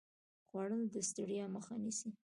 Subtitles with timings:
[0.47, 2.09] خوړل د ستړیا مخه نیسي